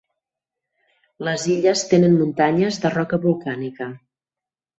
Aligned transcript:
Les 1.27 1.45
illes 1.55 1.83
tenen 1.91 2.15
muntanyes 2.23 2.81
de 2.87 2.93
roca 2.95 3.21
volcànica. 3.27 3.91